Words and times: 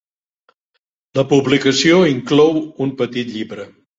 La 1.19 1.25
publicació 1.33 2.01
inclou 2.13 2.57
un 2.87 2.97
petit 3.03 3.33
llibre. 3.37 3.71